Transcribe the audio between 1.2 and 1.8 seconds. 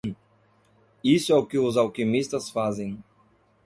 é o que os